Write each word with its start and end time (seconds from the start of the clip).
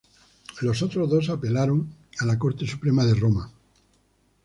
Los 0.61 0.81
otros 0.81 1.07
dos 1.11 1.29
apelaron 1.29 1.87
a 2.19 2.25
la 2.25 2.39
Corte 2.39 2.65
Suprema 2.65 3.05
de 3.05 3.13
Roma. 3.13 3.51